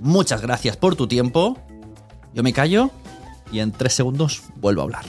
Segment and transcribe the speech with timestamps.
[0.00, 1.56] Muchas gracias por tu tiempo.
[2.34, 2.90] Yo me callo
[3.50, 5.04] y en tres segundos vuelvo a hablar.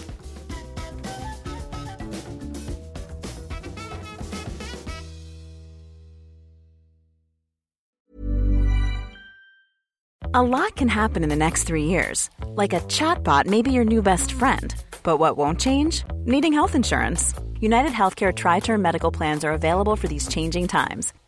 [10.33, 12.29] A lot can happen in the next three years.
[12.55, 14.75] Like a chatbot may be your new best friend.
[15.01, 16.03] But what won't change?
[16.25, 17.33] Needing health insurance.
[17.59, 21.11] United Healthcare Tri Term Medical Plans are available for these changing times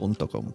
[0.00, 0.54] 本とか思。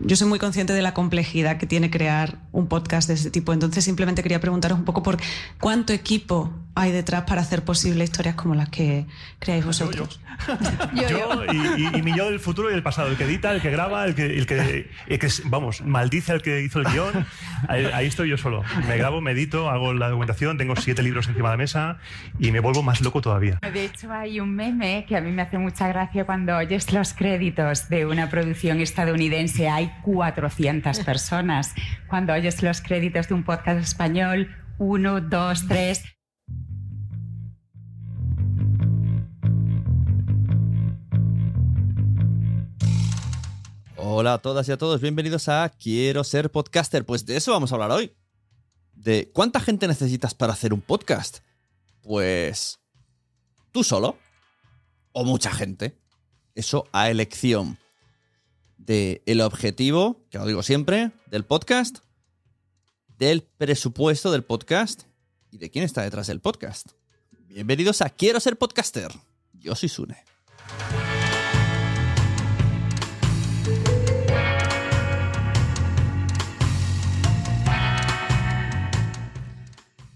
[0.00, 3.52] Yo soy muy consciente de la complejidad que tiene crear un podcast de este tipo.
[3.52, 5.18] Entonces, simplemente quería preguntaros un poco por
[5.60, 9.06] cuánto equipo hay detrás para hacer posible historias como las que
[9.38, 10.20] creáis vosotros.
[10.94, 14.06] Yo, y, mi yo del futuro y del pasado, el que edita, el que graba,
[14.06, 17.26] el que, el que, vamos, maldice al que hizo el guion.
[17.68, 18.64] Ahí, estoy yo solo.
[18.88, 21.98] Me grabo, me edito, hago la documentación, tengo siete libros encima de la mesa
[22.38, 23.60] y me vuelvo más loco todavía.
[23.60, 27.12] De hecho, hay un meme que a mí me hace mucha gracia cuando oyes los
[27.12, 29.68] créditos de una producción estadounidense.
[29.68, 31.74] Hay 400 personas.
[32.08, 34.48] Cuando oyes los créditos de un podcast español,
[34.78, 36.04] uno, dos, tres.
[44.04, 47.06] Hola a todas y a todos, bienvenidos a Quiero ser podcaster.
[47.06, 48.12] Pues de eso vamos a hablar hoy.
[48.94, 51.38] De cuánta gente necesitas para hacer un podcast.
[52.02, 52.80] Pues...
[53.70, 54.18] ¿Tú solo?
[55.12, 55.96] ¿O mucha gente?
[56.56, 57.78] Eso a elección.
[58.76, 61.98] De el objetivo, que lo digo siempre, del podcast,
[63.18, 65.02] del presupuesto del podcast
[65.52, 66.88] y de quién está detrás del podcast.
[67.46, 69.12] Bienvenidos a Quiero ser podcaster.
[69.52, 70.24] Yo soy Sune.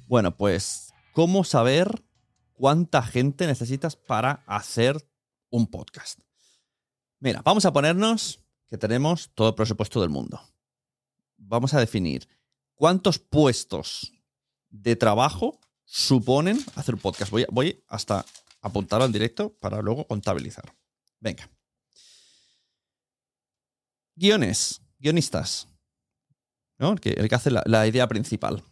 [0.08, 2.04] Bueno, pues, ¿cómo saber
[2.52, 5.04] cuánta gente necesitas para hacer
[5.50, 6.20] un podcast?
[7.18, 10.40] Mira, vamos a ponernos que tenemos todo el presupuesto del mundo.
[11.36, 12.28] Vamos a definir
[12.76, 14.12] cuántos puestos
[14.68, 17.32] de trabajo suponen hacer un podcast.
[17.32, 18.24] Voy, voy hasta
[18.62, 20.72] apuntarlo en directo para luego contabilizar.
[21.18, 21.50] Venga.
[24.14, 25.66] Guiones, guionistas.
[26.78, 26.92] ¿no?
[26.92, 28.62] El, que, el que hace la, la idea principal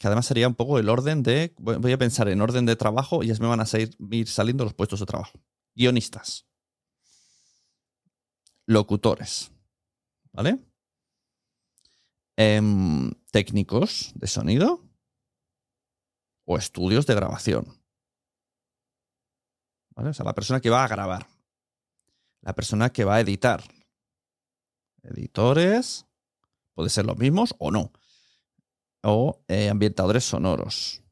[0.00, 1.54] que además sería un poco el orden de.
[1.58, 3.66] Voy a pensar en orden de trabajo y ya me van a
[4.10, 5.38] ir saliendo los puestos de trabajo.
[5.74, 6.46] Guionistas.
[8.64, 9.52] Locutores.
[10.32, 10.58] ¿Vale?
[12.36, 14.88] Em, técnicos de sonido.
[16.46, 17.66] O estudios de grabación.
[19.90, 20.08] ¿Vale?
[20.08, 21.26] O sea, la persona que va a grabar.
[22.40, 23.62] La persona que va a editar.
[25.02, 26.06] Editores.
[26.72, 27.92] Puede ser los mismos o no
[29.02, 31.02] o eh, ambientadores sonoros.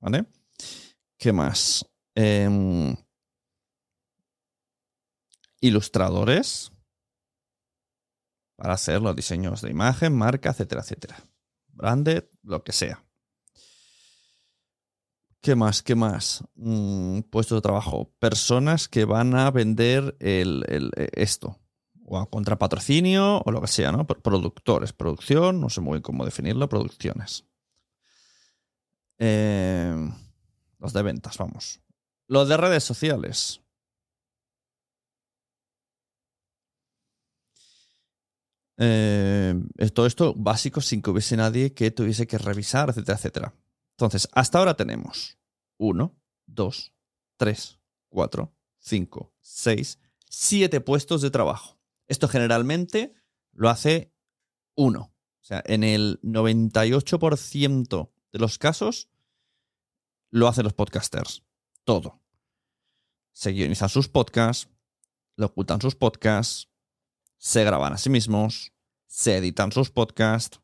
[0.00, 0.26] ¿Vale?
[1.18, 1.86] ¿Qué más?
[2.14, 2.94] Em,
[5.60, 6.72] ilustradores
[8.56, 11.16] para hacer los diseños de imagen, marca, etcétera, etcétera.
[11.68, 13.04] Branded, lo que sea.
[15.40, 15.82] ¿Qué más?
[15.82, 16.44] ¿Qué más?
[16.54, 18.10] Mm, puesto de trabajo.
[18.18, 21.63] Personas que van a vender el, eh, esto
[22.06, 24.06] o a contrapatrocinio o lo que sea, ¿no?
[24.06, 27.44] Productores, producción, no sé muy bien cómo definirlo, producciones.
[29.18, 30.10] Eh,
[30.78, 31.80] los de ventas, vamos.
[32.26, 33.60] Los de redes sociales.
[38.76, 39.54] Eh,
[39.92, 43.54] todo esto básico sin que hubiese nadie que tuviese que revisar, etcétera, etcétera.
[43.96, 45.38] Entonces, hasta ahora tenemos
[45.78, 46.12] 1,
[46.46, 46.92] 2,
[47.36, 47.78] 3,
[48.08, 49.98] 4, 5, 6,
[50.28, 51.73] 7 puestos de trabajo.
[52.08, 53.14] Esto generalmente
[53.52, 54.12] lo hace
[54.74, 55.14] uno.
[55.40, 59.08] O sea, en el 98% de los casos
[60.30, 61.44] lo hacen los podcasters.
[61.84, 62.20] Todo.
[63.32, 64.68] Se guionizan sus podcasts,
[65.36, 66.68] locutan sus podcasts,
[67.36, 68.72] se graban a sí mismos,
[69.06, 70.60] se editan sus podcasts,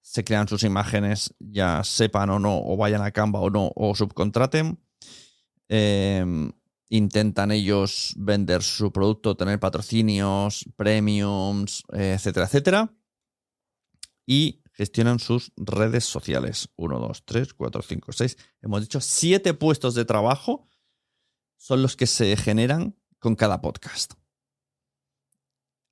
[0.00, 3.94] se crean sus imágenes, ya sepan o no, o vayan a Canva o no, o
[3.94, 4.80] subcontraten.
[5.68, 6.24] Eh,
[6.88, 12.94] intentan ellos vender su producto, tener patrocinios, premiums, etcétera, etcétera.
[14.26, 16.68] Y gestionan sus redes sociales.
[16.76, 18.36] 1, 2, 3, 4, 5, 6.
[18.62, 20.68] Hemos dicho siete puestos de trabajo
[21.56, 24.12] son los que se generan con cada podcast.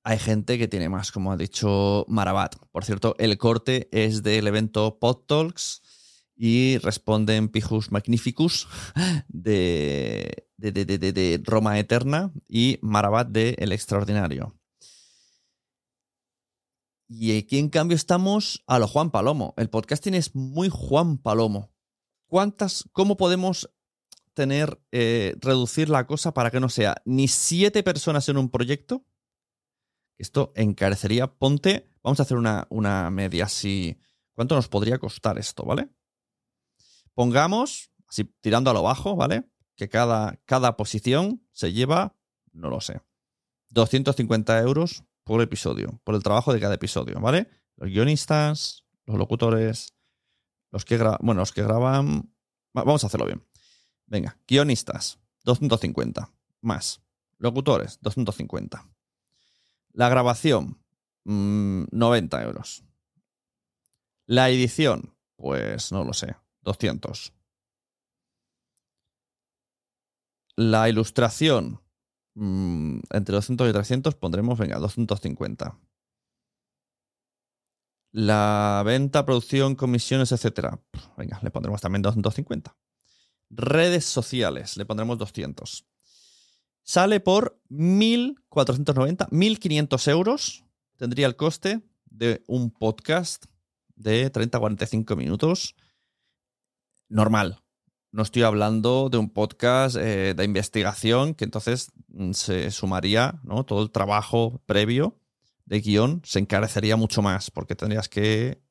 [0.03, 2.57] Hay gente que tiene más, como ha dicho Marabat.
[2.71, 5.81] Por cierto, el corte es del evento Pod Talks
[6.35, 8.67] y responden Pijus Magnificus
[9.27, 14.57] de, de, Roma Eterna y Marabat de El Extraordinario.
[17.07, 19.53] Y aquí en cambio estamos a lo Juan Palomo.
[19.57, 21.71] El podcasting es muy Juan Palomo.
[22.27, 23.69] ¿Cuántas, cómo podemos
[24.33, 29.05] tener, eh, reducir la cosa para que no sea ni siete personas en un proyecto?
[30.17, 33.99] Esto encarecería, ponte, vamos a hacer una, una media así.
[34.33, 35.89] ¿Cuánto nos podría costar esto, vale?
[37.13, 39.49] Pongamos, así tirando a lo bajo, ¿vale?
[39.75, 42.15] Que cada, cada posición se lleva,
[42.53, 43.01] no lo sé,
[43.69, 47.49] 250 euros por episodio, por el trabajo de cada episodio, ¿vale?
[47.75, 49.93] Los guionistas, los locutores,
[50.71, 52.31] los que, bueno, los que graban...
[52.73, 53.45] Vamos a hacerlo bien.
[54.05, 57.01] Venga, guionistas, 250 más.
[57.37, 58.87] Locutores, 250.
[59.93, 60.77] La grabación,
[61.23, 62.83] 90 mm, euros.
[64.25, 67.33] La edición, pues no lo sé, 200.
[70.55, 71.81] La ilustración,
[72.35, 75.77] mm, entre 200 y 300 pondremos, venga, 250.
[78.11, 80.79] La venta, producción, comisiones, etcétera.
[81.17, 82.77] Venga, le pondremos también 250.
[83.49, 85.85] Redes sociales, le pondremos 200.
[86.83, 90.63] Sale por 1.490, 1.500 euros.
[90.95, 93.45] Tendría el coste de un podcast
[93.95, 95.75] de 30-45 minutos
[97.09, 97.64] normal.
[98.15, 103.65] No estoy hablando de un podcast eh, de investigación que entonces mm, se sumaría, ¿no?
[103.65, 105.19] Todo el trabajo previo
[105.65, 108.61] de guion se encarecería mucho más porque tendrías que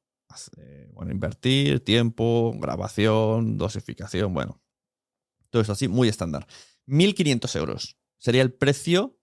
[0.94, 4.62] bueno, invertir tiempo, grabación, dosificación, bueno.
[5.50, 6.46] Todo eso así, muy estándar.
[6.86, 9.18] 1.500 euros sería el precio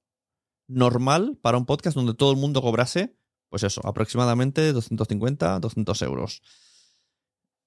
[0.68, 3.18] normal para un podcast donde todo el mundo cobrase,
[3.50, 6.44] pues eso, aproximadamente 250, 200 euros.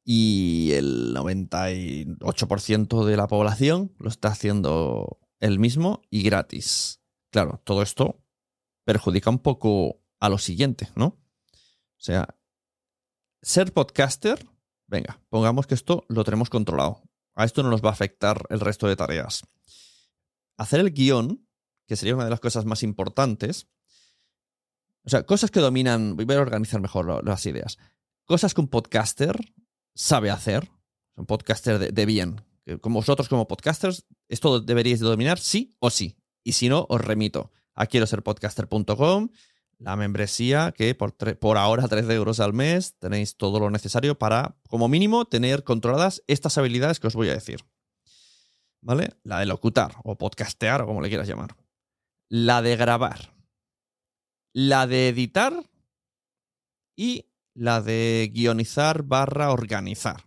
[0.04, 7.00] Y el 98% de la población lo está haciendo el mismo y gratis.
[7.30, 8.22] Claro, todo esto
[8.84, 11.06] perjudica un poco a lo siguiente, ¿no?
[11.06, 12.36] O sea,
[13.40, 14.46] ser podcaster,
[14.86, 17.02] venga, pongamos que esto lo tenemos controlado.
[17.34, 19.42] A esto no nos va a afectar el resto de tareas.
[20.56, 21.48] Hacer el guion,
[21.86, 23.68] que sería una de las cosas más importantes,
[25.04, 27.78] o sea, cosas que dominan, voy a organizar mejor las ideas.
[28.24, 29.36] Cosas que un podcaster
[29.94, 30.70] sabe hacer,
[31.16, 32.40] un podcaster de, bien.
[32.80, 36.16] Como vosotros como podcasters, esto deberíais de dominar sí o sí.
[36.42, 39.28] Y si no, os remito a quiero ser podcaster.com,
[39.78, 44.56] la membresía que por, por ahora 13 euros al mes tenéis todo lo necesario para,
[44.68, 47.64] como mínimo, tener controladas estas habilidades que os voy a decir.
[48.80, 49.10] ¿Vale?
[49.22, 51.56] La de locutar o podcastear o como le quieras llamar.
[52.28, 53.34] La de grabar.
[54.52, 55.54] La de editar.
[56.96, 60.26] Y la de guionizar barra organizar.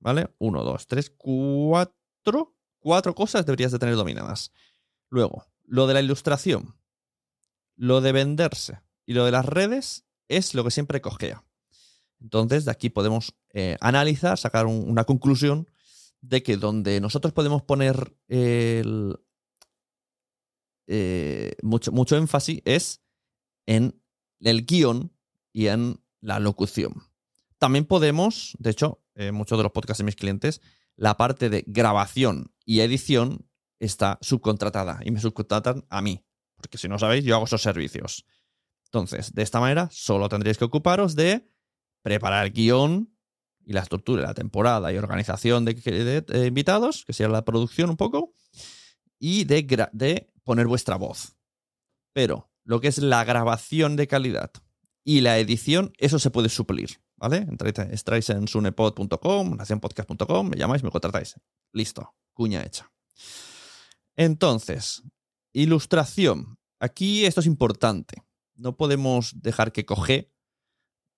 [0.00, 0.28] ¿Vale?
[0.38, 2.54] Uno, dos, tres, cuatro.
[2.80, 4.52] Cuatro cosas deberías de tener dominadas.
[5.10, 6.76] Luego, lo de la ilustración,
[7.76, 11.44] lo de venderse y lo de las redes es lo que siempre cogea.
[12.20, 15.68] Entonces, de aquí podemos eh, analizar, sacar una conclusión
[16.20, 19.18] de que donde nosotros podemos poner el,
[20.86, 23.02] eh, mucho, mucho énfasis es
[23.66, 24.02] en
[24.40, 25.12] el guion
[25.52, 27.02] y en la locución.
[27.58, 30.60] También podemos, de hecho, en muchos de los podcasts de mis clientes,
[30.96, 33.48] la parte de grabación y edición
[33.80, 36.24] está subcontratada y me subcontratan a mí,
[36.56, 38.26] porque si no sabéis, yo hago esos servicios.
[38.86, 41.48] Entonces, de esta manera, solo tendréis que ocuparos de
[42.02, 43.14] preparar el guion
[43.64, 48.32] y la estructura, la temporada y organización de, invitados, que sea la producción un poco,
[49.18, 51.36] y de, de poner vuestra voz.
[52.12, 54.52] Pero lo que es la grabación de calidad
[55.04, 57.38] y la edición, eso se puede suplir, ¿vale?
[57.38, 61.36] Entráis en sunepod.com, nacionpodcast.com, me llamáis, me contratáis.
[61.72, 62.90] Listo, cuña hecha.
[64.16, 65.02] Entonces,
[65.52, 66.58] ilustración.
[66.80, 68.22] Aquí esto es importante.
[68.54, 70.32] No podemos dejar que coge.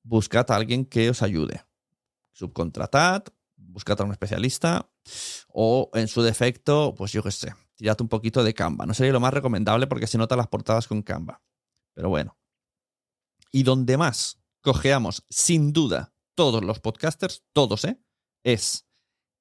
[0.03, 1.65] Buscad a alguien que os ayude.
[2.33, 3.25] Subcontratad,
[3.57, 4.91] buscad a un especialista
[5.49, 8.87] o en su defecto, pues yo qué sé, tirad un poquito de Canva.
[8.87, 11.43] No sería lo más recomendable porque se notan las portadas con Canva.
[11.95, 12.39] Pero bueno,
[13.51, 18.01] y donde más cojeamos, sin duda, todos los podcasters, todos, ¿eh?
[18.45, 18.87] Es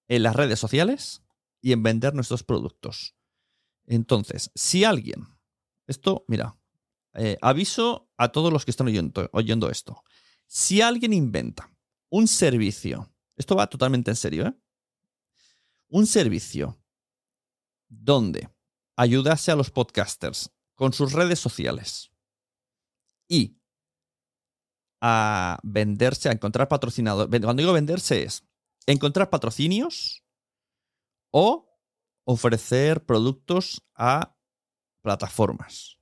[0.08, 1.24] en las redes sociales
[1.62, 3.16] y en vender nuestros productos.
[3.86, 5.28] Entonces, si alguien,
[5.88, 6.58] esto, mira,
[7.14, 10.04] eh, aviso a todos los que están oyendo, oyendo esto.
[10.46, 11.72] Si alguien inventa
[12.10, 14.54] un servicio, esto va totalmente en serio, ¿eh?
[15.88, 16.80] Un servicio
[17.88, 18.50] donde
[18.96, 22.12] ayudase a los podcasters con sus redes sociales
[23.28, 23.59] y
[25.02, 27.42] a venderse, a encontrar patrocinadores.
[27.42, 28.44] Cuando digo venderse es
[28.86, 30.24] encontrar patrocinios
[31.32, 31.68] o
[32.26, 34.36] ofrecer productos a
[35.02, 35.98] plataformas,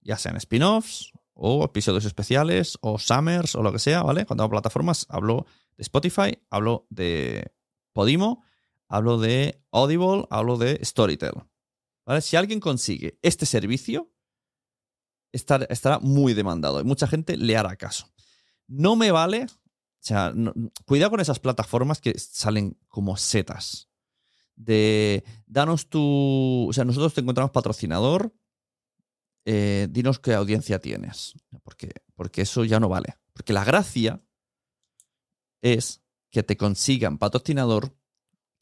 [0.00, 4.26] ya sean spin-offs o episodios especiales o summers o lo que sea, ¿vale?
[4.26, 7.52] Cuando hablo de plataformas hablo de Spotify, hablo de
[7.92, 8.44] Podimo,
[8.88, 11.32] hablo de Audible, hablo de Storytel.
[12.06, 12.22] ¿Vale?
[12.22, 14.10] Si alguien consigue este servicio,
[15.38, 18.10] estará muy demandado y mucha gente le hará caso.
[18.66, 20.32] No me vale, o sea,
[20.84, 23.88] cuidado con esas plataformas que salen como setas.
[24.54, 28.34] De danos tu, o sea, nosotros te encontramos patrocinador,
[29.44, 33.14] eh, dinos qué audiencia tienes, porque, porque eso ya no vale.
[33.32, 34.20] Porque la gracia
[35.62, 37.96] es que te consigan patrocinador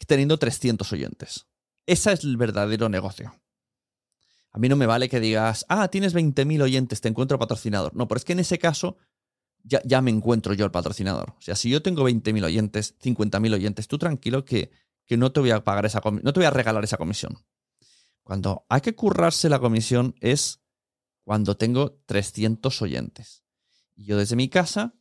[0.07, 1.47] teniendo 300 oyentes.
[1.87, 3.35] Ese es el verdadero negocio.
[4.57, 7.95] A mí no me vale que digas, ah, tienes 20.000 oyentes, te encuentro patrocinador.
[7.95, 8.97] No, pero es que en ese caso
[9.63, 11.35] ya, ya me encuentro yo el patrocinador.
[11.37, 14.71] O sea, si yo tengo 20.000 oyentes, 50.000 oyentes, tú tranquilo que,
[15.05, 17.37] que no te voy a pagar esa no te voy a regalar esa comisión.
[18.23, 20.63] Cuando hay que currarse la comisión es
[21.23, 23.45] cuando tengo 300 oyentes.
[23.95, 24.95] Y yo desde mi casa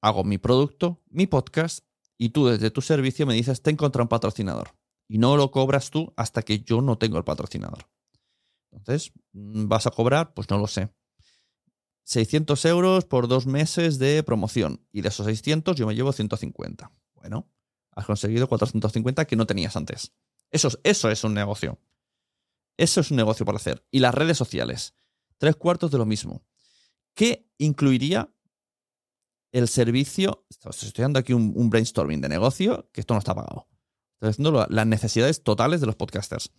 [0.00, 1.80] hago mi producto, mi podcast,
[2.16, 4.76] y tú desde tu servicio me dices, te encontrado un patrocinador.
[5.08, 7.88] Y no lo cobras tú hasta que yo no tengo el patrocinador.
[8.72, 10.34] Entonces, mm, ¿vas a cobrar?
[10.34, 10.90] Pues no lo sé.
[12.04, 14.86] 600 euros por dos meses de promoción.
[14.92, 16.90] Y de esos 600 yo me llevo 150.
[17.14, 17.50] Bueno,
[17.92, 20.12] has conseguido 450 que no tenías antes.
[20.50, 21.80] Eso, eso es un negocio.
[22.76, 23.84] Eso es un negocio por hacer.
[23.90, 24.94] Y las redes sociales.
[25.38, 26.44] Tres cuartos de lo mismo.
[27.14, 28.30] ¿Qué incluiría
[29.52, 30.46] el servicio?
[30.50, 33.66] Estoy dando aquí un, brainstorming de negocio que esto no está pagado.
[34.14, 36.52] Estoy haciendo las necesidades totales de los podcasters.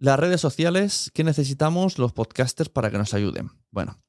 [0.00, 3.50] Las redes sociales, ¿qué necesitamos los podcasters para que nos ayuden?
[3.72, 4.00] Bueno,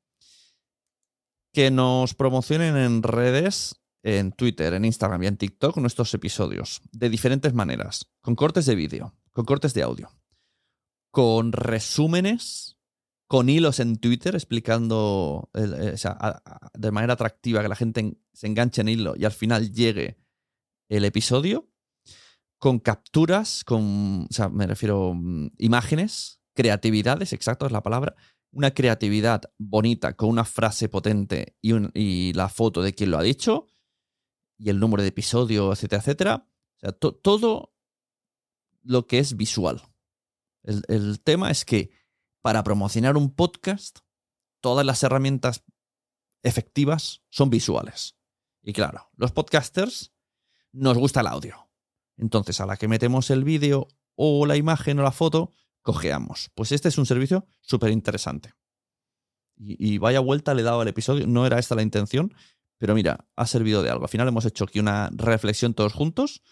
[1.51, 7.09] que nos promocionen en redes en Twitter, en Instagram y en TikTok nuestros episodios de
[7.09, 10.11] diferentes maneras, con cortes de vídeo, con cortes de audio,
[11.11, 12.77] con resúmenes,
[13.27, 15.95] con hilos en Twitter explicando eh,
[16.75, 20.19] de manera atractiva que la gente se enganche en hilo y al final llegue
[20.87, 21.68] el episodio,
[22.59, 28.15] con capturas, con, o sea, me refiero mm, imágenes, creatividades, exacto es la palabra,
[28.51, 33.23] una creatividad bonita con una frase potente y, y la foto de quien lo ha
[33.23, 33.67] dicho
[34.57, 36.47] y el número de episodio, etcétera, etcétera.
[36.75, 37.73] O sea, todo
[38.83, 39.81] lo que es visual.
[40.63, 41.91] El, tema es que
[42.41, 43.99] para promocionar un podcast,
[44.61, 45.63] todas las herramientas
[46.43, 48.17] efectivas son visuales.
[48.61, 50.13] Y claro, los podcasters
[50.71, 51.68] nos gusta el audio.
[52.19, 56.51] Entonces, a la que metemos el vídeo o la imagen o la foto, cojeamos.
[56.53, 58.53] Pues este es un servicio súper interesante.
[59.57, 61.27] Y, vaya vuelta le he dado al episodio.
[61.27, 62.33] No era esta la intención,
[62.77, 64.05] pero mira, ha servido de algo.
[64.05, 66.43] Al final hemos hecho aquí una reflexión todos juntos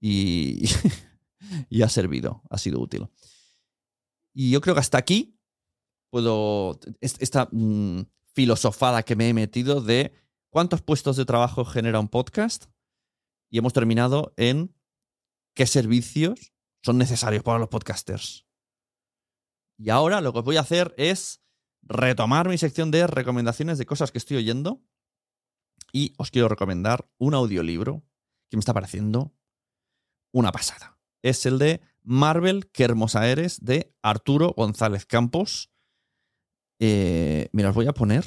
[0.00, 0.68] y,
[1.68, 3.08] y ha servido, ha sido útil.
[4.32, 5.38] Y yo creo que hasta aquí
[6.10, 6.78] puedo.
[7.00, 8.02] Esta mm,
[8.34, 10.12] filosofada que me he metido de
[10.50, 12.66] cuántos puestos de trabajo genera un podcast.
[13.50, 14.74] Y hemos terminado en
[15.54, 18.46] qué servicios son necesarios para los podcasters.
[19.78, 21.42] Y ahora lo que voy a hacer es
[21.82, 24.82] retomar mi sección de recomendaciones de cosas que estoy oyendo
[25.92, 28.02] y os quiero recomendar un audiolibro
[28.50, 29.34] que me está pareciendo
[30.32, 30.98] una pasada.
[31.22, 35.72] Es el de Marvel, qué hermosa eres, de Arturo González Campos.
[36.78, 38.24] Eh, mira, os voy a poner.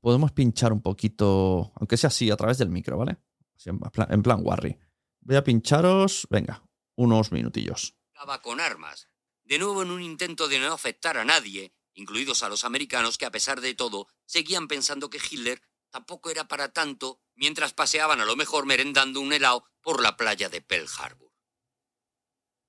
[0.00, 3.18] Podemos pinchar un poquito, aunque sea así, a través del micro, ¿vale?
[3.64, 4.78] en, plan, en plan Warry.
[5.24, 6.62] Voy a pincharos, venga,
[6.96, 7.94] unos minutillos.
[8.42, 9.08] Con armas.
[9.42, 13.26] De nuevo en un intento de no afectar a nadie, incluidos a los americanos que
[13.26, 18.24] a pesar de todo seguían pensando que Hitler tampoco era para tanto mientras paseaban a
[18.24, 21.32] lo mejor merendando un helado por la playa de Pearl Harbor.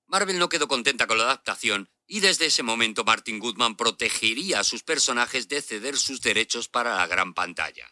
[0.07, 4.63] Marvel no quedó contenta con la adaptación y desde ese momento Martin Goodman protegería a
[4.63, 7.87] sus personajes de ceder sus derechos para la gran pantalla.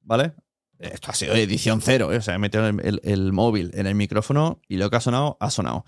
[0.00, 0.34] ¿Vale?
[0.78, 2.18] Esto ha sido edición cero, ¿eh?
[2.18, 5.36] o sea, he metido el, el móvil en el micrófono y lo que ha sonado,
[5.40, 5.84] ha sonado.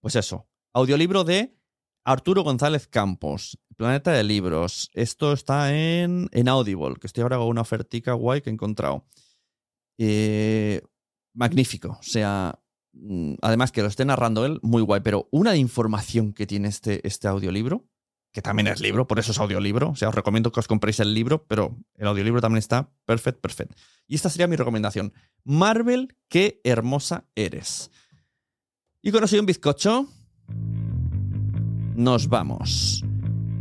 [0.00, 1.56] Pues eso, audiolibro de
[2.04, 4.90] Arturo González Campos, Planeta de Libros.
[4.92, 9.06] Esto está en, en Audible, que estoy ahora con una ofertica guay que he encontrado.
[9.98, 10.82] Eh,
[11.34, 11.96] magnífico.
[11.98, 12.60] O sea,
[12.92, 15.00] mm, además que lo esté narrando él, muy guay.
[15.00, 17.88] Pero una información que tiene este, este audiolibro,
[18.34, 19.90] que también es libro, por eso es audiolibro.
[19.90, 23.40] O sea, os recomiendo que os compréis el libro, pero el audiolibro también está perfecto,
[23.40, 23.76] perfecto.
[24.08, 25.12] Y esta sería mi recomendación.
[25.44, 27.92] Marvel, qué hermosa eres.
[29.02, 30.08] Y con un bizcocho
[31.94, 33.04] nos vamos.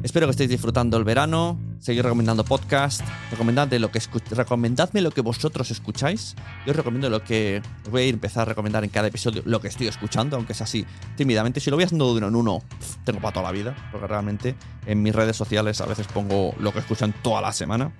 [0.01, 1.59] Espero que estéis disfrutando el verano.
[1.83, 3.01] Seguid recomendando podcast.
[3.29, 6.33] Recomendadme lo que, recomendadme lo que vosotros escucháis.
[6.65, 7.61] Yo os recomiendo lo que.
[7.91, 10.61] Voy a ir empezar a recomendar en cada episodio lo que estoy escuchando, aunque es
[10.61, 10.85] así
[11.17, 11.59] tímidamente.
[11.59, 12.63] Si lo voy haciendo de uno en uno,
[13.03, 13.75] tengo para toda la vida.
[13.91, 17.91] Porque realmente en mis redes sociales a veces pongo lo que escuchan toda la semana.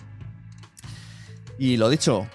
[1.60, 2.26] Y lo dicho,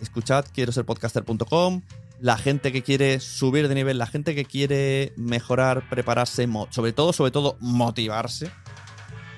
[0.00, 1.82] escuchad quiero ser podcaster.com
[2.18, 7.12] la gente que quiere subir de nivel, la gente que quiere mejorar, prepararse, sobre todo,
[7.12, 8.50] sobre todo, motivarse,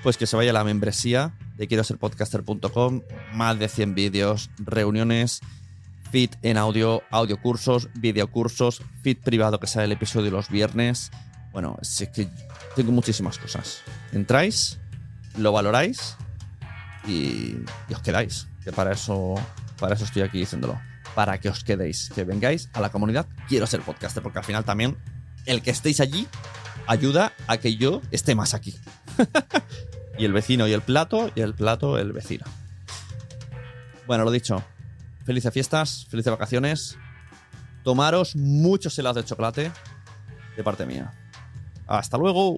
[0.01, 1.35] pues que se vaya a la membresía
[1.67, 3.01] quiero ser podcaster.com,
[3.33, 5.41] más de 100 vídeos, reuniones,
[6.11, 11.11] feed en audio, audio cursos, videocursos, feed privado que sale el episodio los viernes.
[11.51, 12.29] Bueno, es que
[12.75, 13.81] tengo muchísimas cosas.
[14.11, 14.79] Entráis,
[15.37, 16.15] lo valoráis
[17.07, 17.57] y,
[17.89, 18.47] y os quedáis.
[18.63, 19.35] Que para eso,
[19.79, 20.79] para eso estoy aquí diciéndolo
[21.15, 24.63] para que os quedéis, que vengáis a la comunidad Quiero ser podcaster, porque al final
[24.63, 24.97] también
[25.45, 26.27] el que estéis allí
[26.87, 28.75] ayuda a que yo esté más aquí.
[30.17, 32.45] y el vecino y el plato, y el plato el vecino.
[34.07, 34.63] Bueno, lo dicho,
[35.25, 36.97] felices fiestas, felices vacaciones.
[37.83, 39.71] Tomaros muchos helados de chocolate
[40.55, 41.13] de parte mía.
[41.87, 42.57] Hasta luego.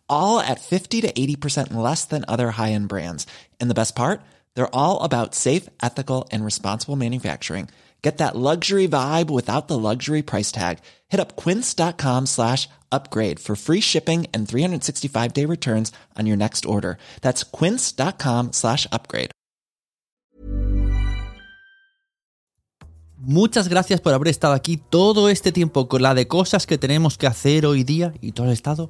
[0.11, 3.25] all at 50 to 80% less than other high end brands.
[3.59, 4.21] And the best part?
[4.53, 7.69] They're all about safe, ethical, and responsible manufacturing.
[8.01, 10.79] Get that luxury vibe without the luxury price tag.
[11.09, 16.65] Hit up quince.com slash upgrade for free shipping and 365 day returns on your next
[16.65, 16.97] order.
[17.21, 19.31] That's quince.com slash upgrade.
[23.23, 27.19] Muchas gracias por haber estado aquí todo este tiempo con la de cosas que tenemos
[27.19, 28.89] que hacer hoy día y todo el estado